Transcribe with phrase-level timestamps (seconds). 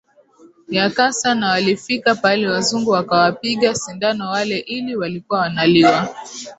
[0.69, 6.15] ya kasa Na walifika pahali wazungu wakawapiga sindano wale ili walikuwa wanaliwa